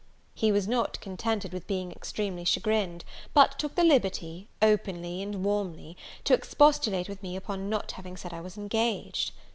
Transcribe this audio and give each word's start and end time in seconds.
He 0.33 0.51
was 0.51 0.67
not 0.67 0.99
contented 0.99 1.53
with 1.53 1.67
being 1.67 1.91
extremely 1.91 2.43
chagrined; 2.43 3.05
but 3.35 3.59
took 3.59 3.75
the 3.75 3.83
liberty, 3.83 4.47
openly 4.59 5.21
and 5.21 5.43
warmly, 5.45 5.95
to 6.23 6.33
expostulate 6.33 7.07
with 7.07 7.21
me 7.21 7.35
upon 7.35 7.69
not 7.69 7.91
having 7.91 8.17
said 8.17 8.33
I 8.33 8.41
was 8.41 8.57
engaged. 8.57 9.29